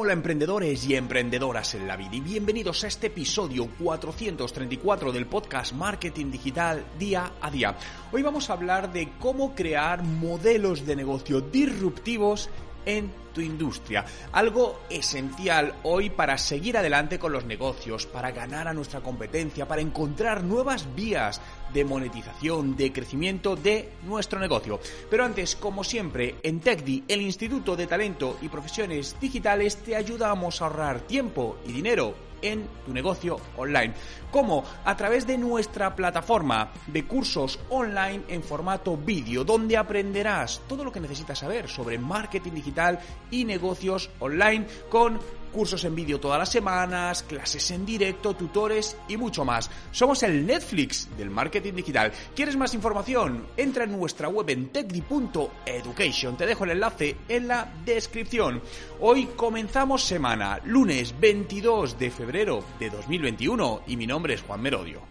[0.00, 5.72] Hola emprendedores y emprendedoras en la vida y bienvenidos a este episodio 434 del podcast
[5.72, 7.74] Marketing Digital Día a Día.
[8.12, 12.48] Hoy vamos a hablar de cómo crear modelos de negocio disruptivos
[12.88, 14.04] en tu industria.
[14.32, 19.82] Algo esencial hoy para seguir adelante con los negocios, para ganar a nuestra competencia, para
[19.82, 21.40] encontrar nuevas vías
[21.72, 24.80] de monetización, de crecimiento de nuestro negocio.
[25.10, 30.60] Pero antes, como siempre, en TechDi, el Instituto de Talento y Profesiones Digitales, te ayudamos
[30.60, 33.94] a ahorrar tiempo y dinero en tu negocio online.
[34.30, 34.64] ¿Cómo?
[34.84, 40.92] A través de nuestra plataforma de cursos online en formato vídeo, donde aprenderás todo lo
[40.92, 42.98] que necesitas saber sobre marketing digital
[43.30, 49.16] y negocios online con cursos en vídeo todas las semanas, clases en directo, tutores y
[49.16, 49.70] mucho más.
[49.90, 52.12] Somos el Netflix del marketing digital.
[52.34, 53.46] ¿Quieres más información?
[53.56, 56.36] Entra en nuestra web en techdi.education.
[56.36, 58.62] Te dejo el enlace en la descripción.
[59.00, 65.02] Hoy comenzamos semana, lunes 22 de febrero de 2021 y mi nombre es Juan Merodio.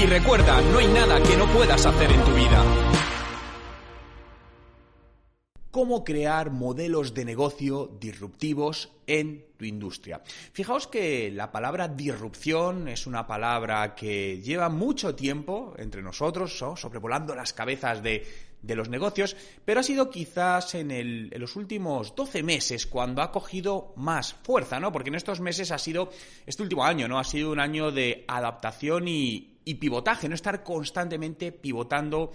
[0.00, 2.64] Y recuerda, no hay nada que no puedas hacer en tu vida.
[5.72, 10.22] Cómo crear modelos de negocio disruptivos en tu industria.
[10.52, 17.34] Fijaos que la palabra disrupción es una palabra que lleva mucho tiempo entre nosotros, sobrevolando
[17.34, 18.24] las cabezas de,
[18.62, 23.94] los negocios, pero ha sido quizás en, en, los últimos 12 meses cuando ha cogido
[23.96, 24.92] más fuerza, ¿no?
[24.92, 26.10] Porque en estos meses ha sido,
[26.46, 27.18] este último año, ¿no?
[27.18, 32.32] Ha sido un año de adaptación y, y pivotaje, no estar constantemente pivotando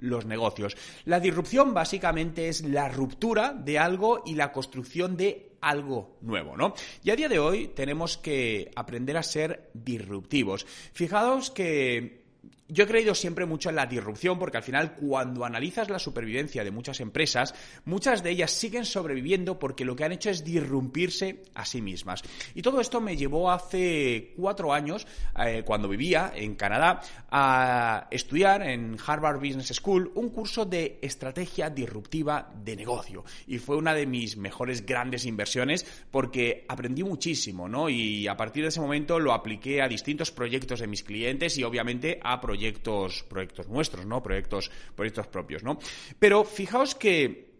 [0.00, 0.76] los negocios.
[1.06, 6.74] La disrupción básicamente es la ruptura de algo y la construcción de algo nuevo, ¿no?
[7.02, 10.66] Y a día de hoy tenemos que aprender a ser disruptivos.
[10.92, 12.23] Fijaos que
[12.68, 16.64] yo he creído siempre mucho en la disrupción porque al final cuando analizas la supervivencia
[16.64, 21.42] de muchas empresas, muchas de ellas siguen sobreviviendo porque lo que han hecho es disrumpirse
[21.54, 22.22] a sí mismas.
[22.54, 25.06] Y todo esto me llevó hace cuatro años,
[25.38, 31.68] eh, cuando vivía en Canadá, a estudiar en Harvard Business School un curso de estrategia
[31.68, 33.24] disruptiva de negocio.
[33.46, 37.90] Y fue una de mis mejores grandes inversiones porque aprendí muchísimo, ¿no?
[37.90, 41.64] Y a partir de ese momento lo apliqué a distintos proyectos de mis clientes y
[41.64, 44.22] obviamente a proyectos proyectos, nuestros, ¿no?
[44.22, 45.78] Proyectos, proyectos propios, ¿no?
[46.18, 47.52] Pero fijaos que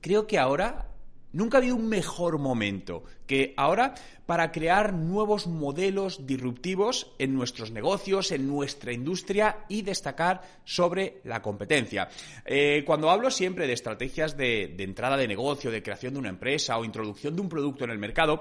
[0.00, 0.94] creo que ahora
[1.34, 3.94] Nunca ha habido un mejor momento que ahora
[4.24, 11.42] para crear nuevos modelos disruptivos en nuestros negocios, en nuestra industria y destacar sobre la
[11.42, 12.08] competencia.
[12.44, 16.78] Eh, cuando hablo siempre de estrategias de entrada de negocio, de creación de una empresa
[16.78, 18.40] o introducción de un producto en el mercado,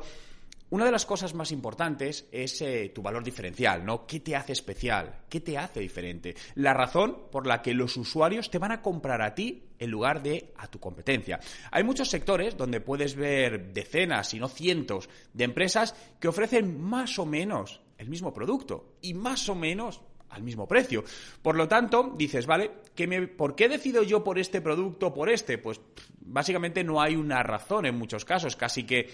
[0.74, 4.08] una de las cosas más importantes es eh, tu valor diferencial, ¿no?
[4.08, 5.20] ¿Qué te hace especial?
[5.30, 6.36] ¿Qué te hace diferente?
[6.56, 10.24] La razón por la que los usuarios te van a comprar a ti en lugar
[10.24, 11.40] de a tu competencia.
[11.70, 17.20] Hay muchos sectores donde puedes ver decenas, si no cientos, de empresas que ofrecen más
[17.20, 21.04] o menos el mismo producto y más o menos al mismo precio.
[21.44, 22.72] Por lo tanto, dices, vale,
[23.38, 25.60] ¿por qué decido yo por este producto por este?
[25.60, 25.80] Pues
[26.20, 29.12] básicamente no hay una razón en muchos casos, casi que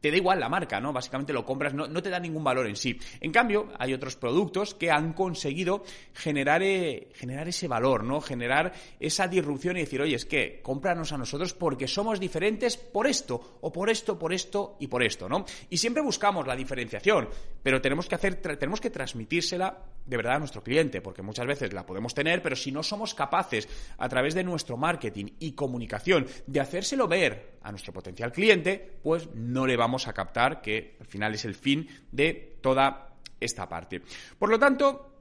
[0.00, 0.92] te da igual la marca, ¿no?
[0.92, 2.98] Básicamente lo compras, no, te da ningún valor en sí.
[3.20, 8.20] En cambio, hay otros productos que han conseguido generar, eh, generar ese valor, ¿no?
[8.20, 13.06] Generar esa disrupción y decir, oye, es que cómpranos a nosotros porque somos diferentes por
[13.06, 15.44] esto, o por esto, por esto y por esto, ¿no?
[15.70, 17.28] Y siempre buscamos la diferenciación,
[17.62, 21.72] pero tenemos que hacer, tenemos que transmitírsela de verdad a nuestro cliente, porque muchas veces
[21.72, 26.26] la podemos tener, pero si no somos capaces, a través de nuestro marketing y comunicación,
[26.46, 31.06] de hacérselo ver a nuestro potencial cliente, pues no le vamos a captar, que al
[31.06, 34.02] final es el fin de toda esta parte.
[34.38, 35.17] Por lo tanto,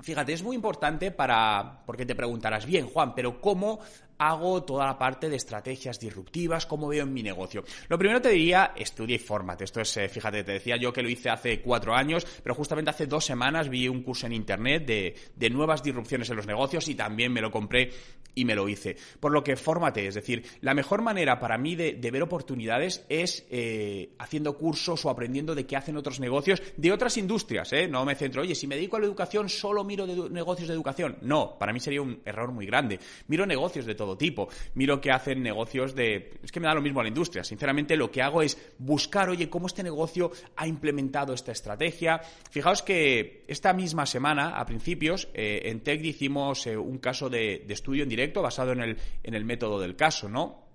[0.00, 3.80] Fíjate, es muy importante para, porque te preguntarás, bien, Juan, pero ¿cómo
[4.18, 7.64] hago toda la parte de estrategias disruptivas, cómo veo en mi negocio.
[7.88, 9.64] Lo primero te diría, estudia y fórmate.
[9.64, 12.90] Esto es, eh, fíjate, te decía yo que lo hice hace cuatro años, pero justamente
[12.90, 16.88] hace dos semanas vi un curso en internet de, de nuevas disrupciones en los negocios
[16.88, 17.90] y también me lo compré
[18.36, 18.96] y me lo hice.
[19.18, 23.44] Por lo que fórmate, es decir, la mejor manera para mí de, ver oportunidades es
[23.50, 27.72] eh, haciendo cursos o aprendiendo de qué hacen otros negocios de otras industrias.
[27.72, 27.88] ¿eh?
[27.88, 30.74] No me centro, oye, si me dedico a la educación, solo miro de negocios de
[30.74, 31.16] educación.
[31.22, 33.00] No, para mí sería un error muy grande.
[33.26, 34.48] Miro negocios de todo tipo.
[34.74, 36.34] Miro que hacen negocios de...
[36.42, 37.42] Es que me da lo mismo a la industria.
[37.42, 42.20] Sinceramente, lo que hago es buscar, oye, cómo este negocio ha implementado esta estrategia.
[42.50, 47.64] Fijaos que esta misma semana, a principios, eh, en Tech hicimos eh, un caso de,
[47.68, 50.66] estudio en directo basado en el, en el método del caso, ¿no?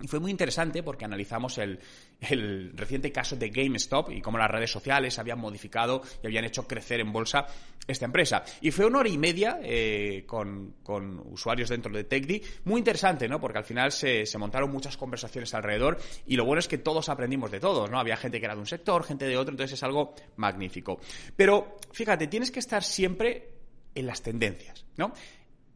[0.00, 1.80] Y fue muy interesante porque analizamos el,
[2.74, 7.00] reciente caso de GameStop y cómo las redes sociales habían modificado y habían hecho crecer
[7.00, 7.46] en bolsa
[7.86, 8.44] esta empresa.
[8.60, 10.74] Y fue una hora y media eh, con,
[11.30, 13.40] usuarios dentro de TechDi, muy interesante, ¿no?
[13.40, 17.50] Porque al final se, montaron muchas conversaciones alrededor y lo bueno es que todos aprendimos
[17.50, 17.98] de todos, ¿no?
[17.98, 21.00] Había gente que era de un sector, gente de otro, entonces es algo magnífico.
[21.34, 23.48] Pero fíjate, tienes que estar siempre
[23.94, 25.12] en las tendencias, ¿no?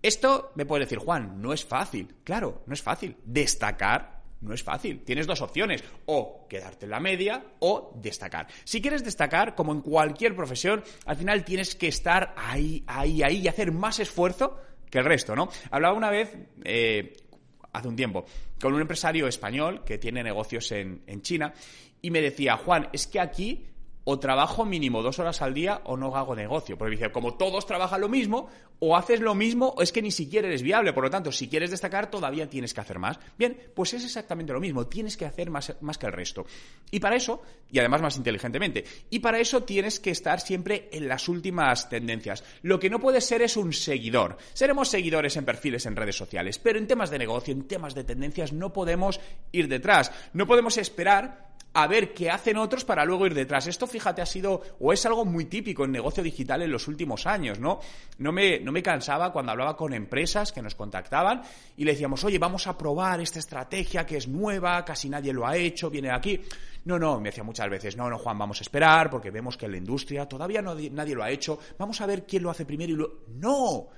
[0.02, 2.16] Esto me puede decir, Juan, no es fácil.
[2.24, 3.16] Claro, no es fácil.
[3.24, 5.02] Destacar no es fácil.
[5.04, 8.48] Tienes dos opciones, o quedarte en la media o destacar.
[8.64, 13.38] Si quieres destacar, como en cualquier profesión, al final tienes que estar ahí, ahí, ahí
[13.38, 14.58] y hacer más esfuerzo
[14.90, 15.48] que el resto, ¿no?
[15.70, 17.16] Hablaba una vez, eh,
[17.72, 18.26] hace un tiempo,
[18.60, 21.54] con un empresario español que tiene negocios en, en China
[22.02, 23.64] y me decía, Juan, es que aquí
[24.04, 26.76] o trabajo mínimo dos horas al día o no hago negocio.
[26.76, 28.48] Porque dice, como todos trabajan lo mismo,
[28.84, 30.92] o haces lo mismo o es que ni siquiera eres viable.
[30.92, 33.20] Por lo tanto, si quieres destacar, todavía tienes que hacer más.
[33.38, 34.88] Bien, pues es exactamente lo mismo.
[34.88, 36.44] Tienes que hacer más, más que el resto.
[36.90, 41.06] Y para eso, y además más inteligentemente, y para eso tienes que estar siempre en
[41.06, 42.42] las últimas tendencias.
[42.62, 44.36] Lo que no puedes ser es un seguidor.
[44.52, 48.02] Seremos seguidores en perfiles en redes sociales, pero en temas de negocio, en temas de
[48.02, 49.20] tendencias, no podemos
[49.52, 50.10] ir detrás.
[50.32, 53.66] No podemos esperar a ver qué hacen otros para luego ir detrás.
[53.66, 57.26] Esto, fíjate, ha sido o es algo muy típico en negocio digital en los últimos
[57.26, 57.80] años, ¿no?
[58.18, 61.42] No me, no me cansaba cuando hablaba con empresas que nos contactaban
[61.76, 65.46] y le decíamos, oye, vamos a probar esta estrategia que es nueva, casi nadie lo
[65.46, 66.40] ha hecho, viene aquí.
[66.84, 69.66] No, no, me decía muchas veces, no, no, Juan, vamos a esperar porque vemos que
[69.66, 72.64] en la industria todavía no, nadie lo ha hecho, vamos a ver quién lo hace
[72.64, 73.20] primero y lo...
[73.28, 73.88] ¡No!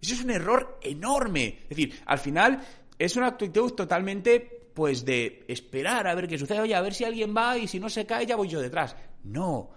[0.00, 1.60] Eso es un error enorme.
[1.62, 2.60] Es decir, al final
[2.98, 7.04] es una actitud totalmente pues de esperar a ver qué sucede, oye, a ver si
[7.04, 8.96] alguien va y si no se cae ya voy yo detrás.
[9.22, 9.70] No,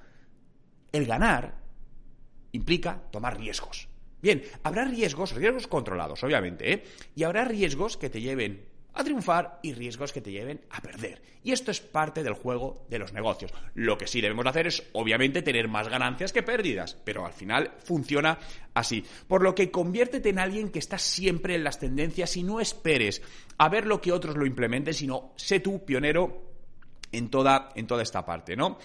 [0.91, 1.61] el ganar
[2.51, 3.87] implica tomar riesgos.
[4.21, 6.83] Bien, habrá riesgos, riesgos controlados, obviamente, ¿eh?
[7.15, 8.65] y habrá riesgos que te lleven
[8.97, 11.21] a triunfar y riesgos que te lleven a perder.
[11.43, 13.53] Y esto es parte del juego de los negocios.
[13.75, 17.71] Lo que sí debemos hacer es, obviamente, tener más ganancias que pérdidas, pero al final
[17.83, 18.37] funciona
[18.73, 19.03] así.
[19.27, 23.21] Por lo que conviértete en alguien que está siempre en las tendencias y no esperes
[23.57, 26.47] a ver lo que otros lo implementen, sino sé tú pionero
[27.11, 28.79] en toda, en toda esta parte, ¿no?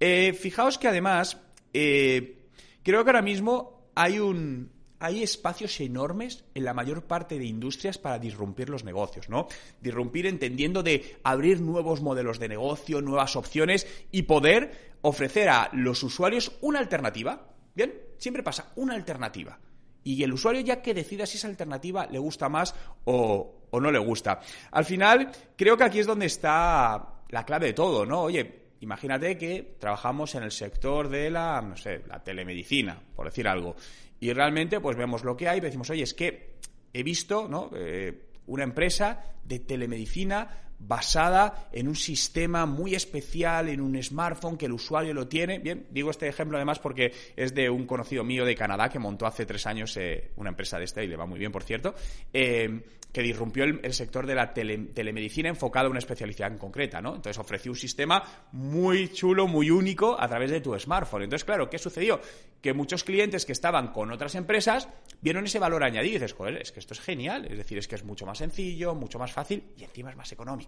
[0.00, 1.40] Eh, fijaos que además,
[1.72, 2.38] eh,
[2.82, 4.70] creo que ahora mismo hay un,
[5.00, 9.48] hay espacios enormes en la mayor parte de industrias para disrumpir los negocios, ¿no?
[9.80, 16.02] Disrumpir entendiendo de abrir nuevos modelos de negocio, nuevas opciones y poder ofrecer a los
[16.02, 17.48] usuarios una alternativa.
[17.74, 19.58] Bien, siempre pasa una alternativa.
[20.02, 22.74] Y el usuario ya que decida si esa alternativa le gusta más
[23.04, 24.40] o, o no le gusta.
[24.70, 28.22] Al final, creo que aquí es donde está la clave de todo, ¿no?
[28.22, 33.46] Oye, imagínate que trabajamos en el sector de la, no sé, la telemedicina, por decir
[33.46, 33.76] algo.
[34.20, 36.54] Y realmente, pues vemos lo que hay decimos, oye, es que
[36.92, 37.70] he visto, ¿no?
[37.74, 44.66] Eh, una empresa de telemedicina basada en un sistema muy especial, en un smartphone que
[44.66, 45.58] el usuario lo tiene.
[45.58, 49.26] Bien, digo este ejemplo además porque es de un conocido mío de Canadá que montó
[49.26, 51.94] hace tres años eh, una empresa de este y le va muy bien, por cierto,
[52.32, 52.80] eh,
[53.12, 57.16] que disrumpió el, sector de la telemedicina enfocado a una especialidad en concreta, ¿no?
[57.16, 58.22] Entonces ofreció un sistema
[58.52, 61.22] muy chulo, muy único a través de tu smartphone.
[61.22, 62.20] Entonces, claro, ¿qué sucedió?
[62.60, 64.88] Que muchos clientes que estaban con otras empresas
[65.22, 67.88] vieron ese valor añadido y dices, joder, es que esto es genial, es decir, es
[67.88, 70.67] que es mucho más sencillo, mucho más fácil y encima es más económico.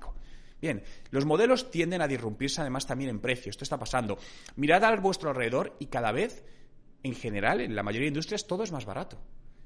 [0.60, 3.50] Bien, los modelos tienden a disrumpirse además también en precio.
[3.50, 4.18] Esto está pasando.
[4.56, 6.44] Mirad a vuestro alrededor y cada vez,
[7.02, 9.18] en general, en la mayoría de industrias, todo es más barato.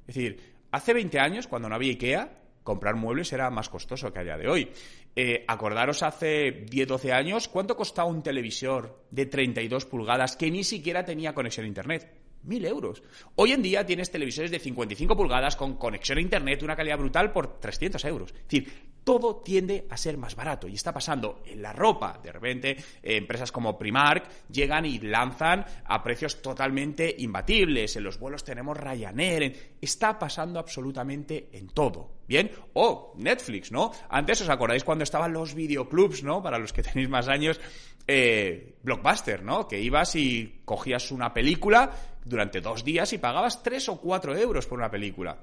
[0.07, 4.21] Es decir, hace 20 años, cuando no había IKEA, comprar muebles era más costoso que
[4.21, 4.71] a día de hoy.
[5.17, 11.05] Eh, acordaros hace 10-12 años, ¿cuánto costaba un televisor de 32 pulgadas que ni siquiera
[11.05, 12.11] tenía conexión a Internet?
[12.43, 13.03] Mil euros.
[13.37, 17.33] Hoy en día tienes televisores de 55 pulgadas con conexión a Internet, una calidad brutal
[17.33, 18.35] por 300 euros.
[18.35, 22.19] Es decir, todo tiende a ser más barato y está pasando en la ropa.
[22.23, 27.97] De repente, eh, empresas como Primark llegan y lanzan a precios totalmente imbatibles.
[27.97, 29.75] En los vuelos tenemos Ryanair.
[29.81, 32.15] Está pasando absolutamente en todo.
[32.27, 32.51] ¿Bien?
[32.73, 33.93] O Netflix, ¿no?
[34.09, 36.43] Antes os acordáis cuando estaban los videoclubs, ¿no?
[36.43, 37.61] Para los que tenéis más años,
[38.07, 39.69] eh, Blockbuster, ¿no?
[39.69, 41.91] Que ibas y cogías una película
[42.25, 45.39] durante dos días y pagabas tres o cuatro euros por una película.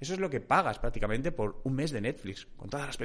[0.00, 3.03] Eso es lo que pagas prácticamente por un mes de Netflix, con todas las películas.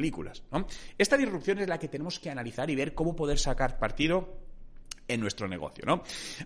[0.51, 0.65] ¿No?
[0.97, 4.37] Esta disrupción es la que tenemos que analizar y ver cómo poder sacar partido
[5.07, 5.83] en nuestro negocio.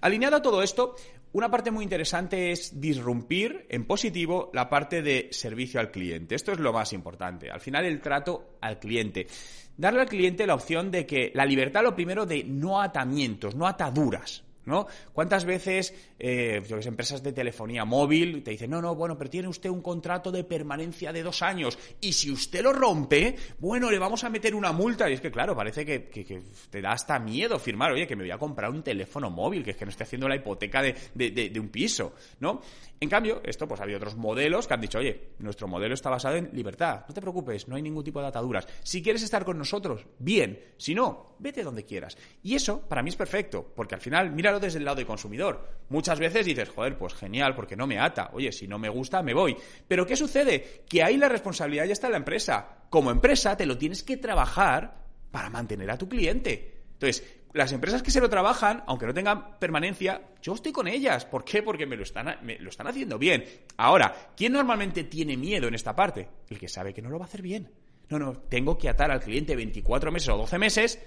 [0.02, 0.96] Alineado a todo esto,
[1.34, 6.36] una parte muy interesante es disrumpir en positivo la parte de servicio al cliente.
[6.36, 7.52] Esto es lo más importante.
[7.52, 9.28] Al final, el trato al cliente.
[9.76, 13.68] Darle al cliente la opción de que la libertad, lo primero, de no atamientos, no
[13.68, 14.44] ataduras.
[14.66, 14.88] ¿No?
[15.14, 19.70] ¿Cuántas veces eh, empresas de telefonía móvil te dicen, no, no, bueno, pero tiene usted
[19.70, 24.24] un contrato de permanencia de dos años y si usted lo rompe, bueno, le vamos
[24.24, 25.10] a meter una multa?
[25.10, 28.32] Y es que, claro, parece que, te da hasta miedo firmar, oye, que me voy
[28.32, 31.60] a comprar un teléfono móvil, que es que no estoy haciendo la hipoteca de, de
[31.60, 32.62] un piso, ¿no?
[33.04, 36.38] En cambio, esto, pues había otros modelos que han dicho, oye, nuestro modelo está basado
[36.38, 38.66] en libertad, no te preocupes, no hay ningún tipo de ataduras.
[38.82, 42.18] Si quieres estar con nosotros, bien, si no, vete donde quieras.
[42.44, 45.68] Y eso, para mí, es perfecto, porque al final, desde el lado del consumidor.
[45.90, 48.30] Muchas veces dices, joder, pues genial, porque no me ata.
[48.34, 49.56] Oye, si no me gusta, me voy.
[49.88, 50.84] Pero ¿qué sucede?
[50.90, 52.86] Que ahí la responsabilidad ya está en la empresa.
[52.90, 56.84] Como empresa, te lo tienes que trabajar para mantener a tu cliente.
[56.94, 61.26] Entonces, las empresas que se lo trabajan, aunque no tengan permanencia, yo estoy con ellas.
[61.26, 61.62] ¿Por qué?
[61.62, 63.46] Porque me lo están, lo están haciendo bien.
[63.78, 66.28] Ahora, ¿quién normalmente tiene miedo en esta parte?
[66.50, 67.72] El que sabe que no lo va a hacer bien.
[68.10, 71.00] No, no, tengo que atar al cliente 24 meses o 12 meses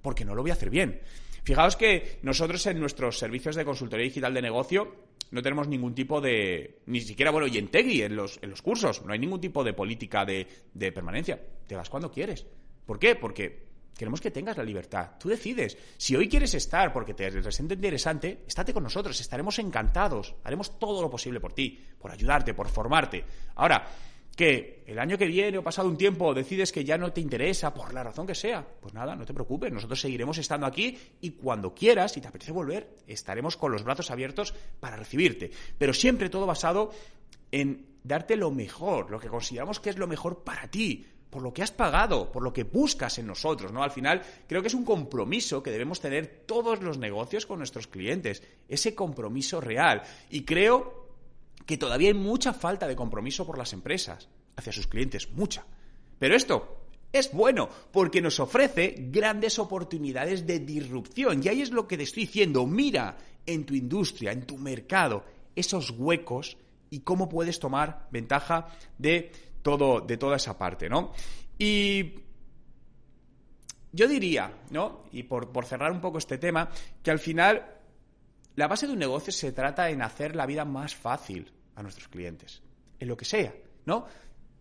[0.00, 1.00] porque no lo voy a hacer bien.
[1.44, 4.94] Fijaos que nosotros en nuestros servicios de consultoría digital de negocio
[5.30, 8.62] no tenemos ningún tipo de, ni siquiera, bueno, y en Tegui, en los, en los
[8.62, 11.40] cursos, no hay ningún tipo de política de, de permanencia.
[11.66, 12.46] Te vas cuando quieres.
[12.84, 13.16] ¿Por qué?
[13.16, 15.10] Porque Queremos que tengas la libertad.
[15.18, 15.76] Tú decides.
[15.96, 19.20] Si hoy quieres estar porque te resulta interesante, estate con nosotros.
[19.20, 20.34] Estaremos encantados.
[20.44, 23.24] Haremos todo lo posible por ti, por ayudarte, por formarte.
[23.56, 23.86] Ahora,
[24.36, 27.72] que el año que viene o pasado un tiempo decides que ya no te interesa
[27.74, 29.72] por la razón que sea, pues nada, no te preocupes.
[29.72, 34.10] Nosotros seguiremos estando aquí y cuando quieras, si te apetece volver, estaremos con los brazos
[34.10, 35.50] abiertos para recibirte.
[35.76, 36.92] Pero siempre todo basado
[37.50, 41.54] en darte lo mejor, lo que consideramos que es lo mejor para ti por lo
[41.54, 43.82] que has pagado, por lo que buscas en nosotros, ¿no?
[43.82, 47.86] Al final, creo que es un compromiso que debemos tener todos los negocios con nuestros
[47.86, 50.02] clientes, ese compromiso real.
[50.28, 51.01] Y creo
[51.72, 55.64] que todavía hay mucha falta de compromiso por las empresas hacia sus clientes, mucha.
[56.18, 61.40] Pero esto es bueno porque nos ofrece grandes oportunidades de disrupción.
[61.42, 62.66] Y ahí es lo que te estoy diciendo.
[62.66, 65.24] Mira en tu industria, en tu mercado,
[65.56, 66.58] esos huecos
[66.90, 71.14] y cómo puedes tomar ventaja de todo, de toda esa parte, ¿no?
[71.58, 72.16] Y
[73.92, 75.04] yo diría, ¿no?
[75.10, 76.68] Y por, por cerrar un poco este tema,
[77.02, 77.78] que al final
[78.56, 82.08] la base de un negocio se trata en hacer la vida más fácil a nuestros
[82.08, 82.62] clientes,
[82.98, 83.54] en lo que sea,
[83.86, 84.06] ¿no?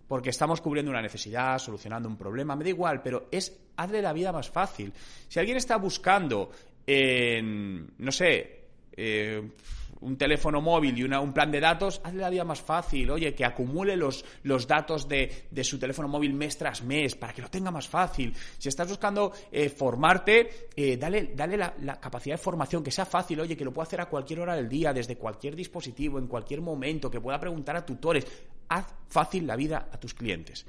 [0.08, 4.14] Porque estamos cubriendo una necesidad, solucionando un problema, me da igual, pero es hazle la
[4.14, 4.94] vida más fácil.
[5.28, 6.52] Si alguien está buscando
[6.86, 9.50] en, no sé, eh,
[10.02, 13.10] un teléfono móvil y un plan de datos, hazle la vida más fácil.
[13.12, 17.42] Oye, que acumule los, los datos de, su teléfono móvil mes tras mes para que
[17.42, 18.34] lo tenga más fácil.
[18.58, 23.06] Si estás buscando eh, formarte, eh, dale, dale la, la, capacidad de formación, que sea
[23.06, 26.28] fácil, oye, que lo pueda hacer a cualquier hora del día, desde cualquier dispositivo, en
[26.28, 28.26] cualquier momento, que pueda preguntar a tutores.
[28.70, 30.66] Haz fácil la vida a tus clientes.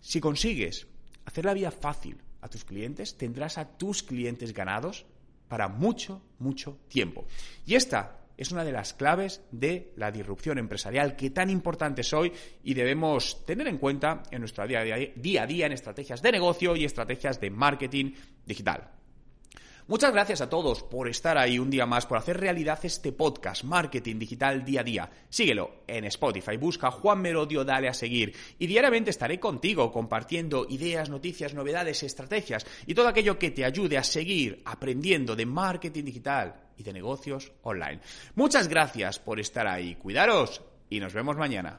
[0.00, 0.86] Si consigues
[1.26, 5.04] hacer la vida fácil a tus clientes, tendrás a tus clientes ganados
[5.48, 7.26] para mucho, mucho tiempo.
[7.66, 12.12] Y esta es una de las claves de la disrupción empresarial que tan importante es
[12.14, 12.32] hoy
[12.64, 16.22] y debemos tener en cuenta en nuestro día a día, día, a día en estrategias
[16.22, 18.14] de negocio y estrategias de marketing
[18.46, 18.92] digital.
[19.88, 23.64] Muchas gracias a todos por estar ahí un día más, por hacer realidad este podcast
[23.64, 25.10] Marketing Digital Día a Día.
[25.28, 28.32] Síguelo en Spotify, busca Juan Merodio, dale a seguir.
[28.58, 33.98] Y diariamente estaré contigo compartiendo ideas, noticias, novedades, estrategias y todo aquello que te ayude
[33.98, 38.00] a seguir aprendiendo de marketing digital y de negocios online.
[38.34, 39.94] Muchas gracias por estar ahí.
[39.94, 41.78] Cuidaros y nos vemos mañana.